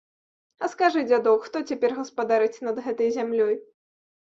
А 0.65 0.69
скажы, 0.73 1.03
дзядок, 1.11 1.45
хто 1.49 1.63
цяпер 1.69 1.91
гаспадарыць 2.01 2.63
над 2.69 2.85
гэтай 2.91 3.09
зямлёй? 3.21 3.59